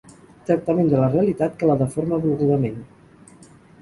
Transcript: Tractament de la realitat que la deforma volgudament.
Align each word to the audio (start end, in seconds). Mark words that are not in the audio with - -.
Tractament 0.45 0.87
de 0.93 1.01
la 1.03 1.09
realitat 1.11 1.59
que 1.59 1.69
la 1.73 1.75
deforma 1.83 2.19
volgudament. 2.25 2.81